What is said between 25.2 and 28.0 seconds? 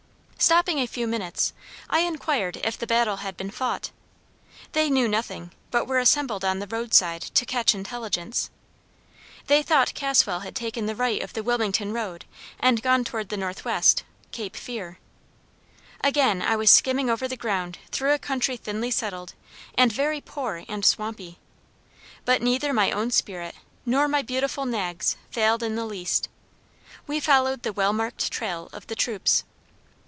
failed in the least. We followed the well